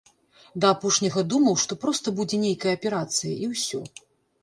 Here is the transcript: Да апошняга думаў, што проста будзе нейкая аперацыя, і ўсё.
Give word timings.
Да 0.63 0.71
апошняга 0.75 1.23
думаў, 1.35 1.59
што 1.65 1.79
проста 1.85 2.17
будзе 2.23 2.43
нейкая 2.49 2.77
аперацыя, 2.81 3.33
і 3.43 3.55
ўсё. 3.55 3.87